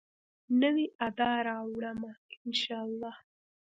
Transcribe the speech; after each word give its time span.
نوي 0.61 0.85
ادا 1.07 1.31
راوړمه، 1.47 2.11
ان 2.43 2.51
شاالله 2.61 3.13